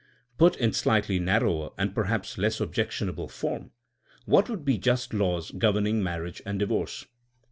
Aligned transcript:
Put 0.39 0.55
in 0.55 0.73
slightly 0.73 1.19
narrower 1.19 1.69
and 1.77 1.93
perhaps 1.93 2.39
less 2.39 2.59
objectionable 2.59 3.27
form: 3.27 3.69
What 4.25 4.49
would 4.49 4.65
be 4.65 4.79
just 4.79 5.13
laws 5.13 5.51
governing 5.51 6.01
marriage 6.01 6.41
and 6.43 6.57
divorce! 6.57 7.05